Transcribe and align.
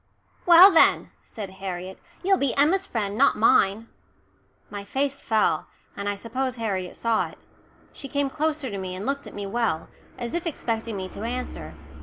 "Well, 0.47 0.71
then," 0.71 1.11
said 1.21 1.51
Harriet, 1.61 1.99
"you'll 2.23 2.39
be 2.39 2.55
Emma's 2.57 2.87
friend, 2.87 3.15
not 3.15 3.37
mine." 3.37 3.87
My 4.71 4.83
face 4.83 5.21
fell, 5.21 5.67
and 5.95 6.09
I 6.09 6.15
suppose 6.15 6.55
Harriet 6.55 6.95
saw 6.95 7.27
it. 7.27 7.37
She 7.93 8.07
came 8.07 8.27
closer 8.31 8.71
to 8.71 8.79
me 8.79 8.95
and 8.95 9.05
looked 9.05 9.27
at 9.27 9.35
me 9.35 9.45
well, 9.45 9.89
as 10.17 10.33
if 10.33 10.47
expecting 10.47 10.97
me 10.97 11.07
to 11.09 11.21
answer. 11.21 11.75